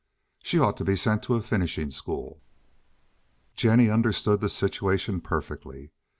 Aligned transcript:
She 0.41 0.57
ought 0.57 0.77
to 0.77 0.83
be 0.83 0.95
sent 0.95 1.21
to 1.21 1.35
a 1.35 1.43
finishing 1.43 1.91
school. 1.91 2.41
Jennie 3.53 3.91
understood 3.91 4.41
the 4.41 4.49
situation 4.49 5.21
perfectly. 5.21 5.91